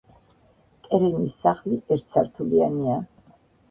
[0.87, 3.01] კერენის სახლი ერთსართულიანია.